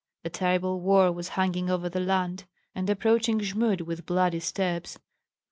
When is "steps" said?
4.39-4.97